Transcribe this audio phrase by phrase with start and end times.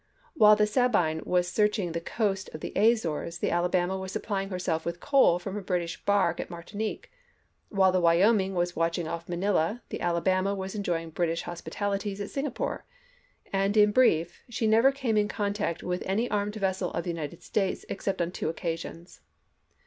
[0.33, 4.83] While the Sabine was searching the coast of the Azores, the Alabama was supplying herself
[4.83, 7.11] with coal from a British bark at Martinique;
[7.69, 12.83] while the Wyoming was watching off Manila, the Alabama was enjoying British hospitalities at Singapore;
[13.53, 17.43] and in brief, she never came in contact with any armed vessel of the United
[17.43, 19.21] States except on two occasions.